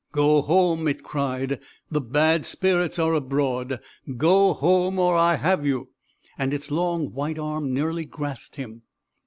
[0.13, 1.59] "Go home!" it cried,
[1.91, 3.79] "the bad spirits are abroad
[4.17, 4.97] go home!
[4.97, 5.89] or I have you!"
[6.39, 8.81] and its long white arm nearly grasped him.